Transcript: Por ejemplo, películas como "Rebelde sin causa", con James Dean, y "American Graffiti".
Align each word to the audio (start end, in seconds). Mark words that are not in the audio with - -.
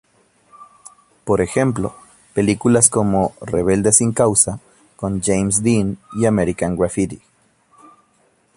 Por 1.25 1.41
ejemplo, 1.41 1.93
películas 2.33 2.89
como 2.89 3.35
"Rebelde 3.39 3.91
sin 3.93 4.13
causa", 4.13 4.59
con 4.95 5.21
James 5.21 5.61
Dean, 5.61 5.99
y 6.13 6.25
"American 6.25 6.75
Graffiti". 6.75 7.21